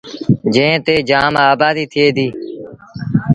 جݩهݩ 0.53 0.81
تي 0.85 0.95
جآم 1.09 1.33
آبآديٚ 1.49 1.89
ٿئي 1.91 2.07
ديٚ۔ 2.15 2.33